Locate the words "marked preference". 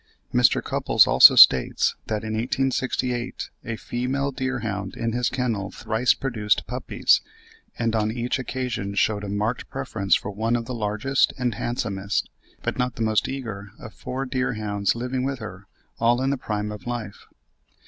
9.29-10.15